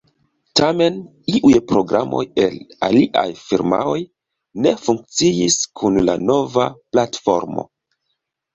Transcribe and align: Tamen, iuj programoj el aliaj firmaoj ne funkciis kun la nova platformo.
Tamen, 0.59 0.95
iuj 1.39 1.57
programoj 1.71 2.21
el 2.45 2.55
aliaj 2.87 3.27
firmaoj 3.43 3.99
ne 4.65 4.73
funkciis 4.89 5.61
kun 5.83 6.03
la 6.09 6.19
nova 6.33 6.69
platformo. 6.93 7.71